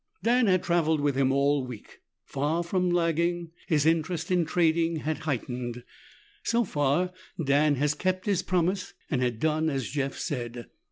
Dan 0.23 0.47
had 0.47 0.63
traveled 0.63 0.99
with 0.99 1.15
him 1.15 1.31
all 1.31 1.63
week. 1.63 1.99
Far 2.25 2.63
from 2.63 2.89
lagging, 2.89 3.51
his 3.67 3.85
interest 3.85 4.31
in 4.31 4.45
trading 4.45 4.95
had 5.01 5.19
heightened. 5.29 5.83
So 6.41 6.63
far 6.63 7.13
Dan 7.45 7.75
had 7.75 7.99
kept 7.99 8.25
his 8.25 8.41
promise 8.41 8.95
and 9.11 9.21
had 9.21 9.39
done 9.39 9.69
as 9.69 9.89
Jeff 9.91 10.17
said. 10.17 10.71